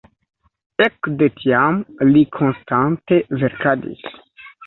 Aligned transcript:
Ekde 0.85 1.25
tiam 1.41 1.77
li 2.09 2.23
konstante 2.39 3.19
verkadis. 3.43 4.09